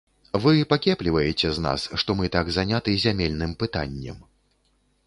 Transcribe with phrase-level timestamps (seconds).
[0.45, 4.17] Вы пакепліваеце з нас, што мы так заняты зямельным пытаннем.